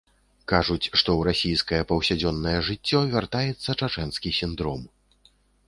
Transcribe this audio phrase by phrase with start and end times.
[0.51, 4.85] Кажуць, што ў расійскае паўсядзённае жыццё вяртаецца чачэнскі сіндром.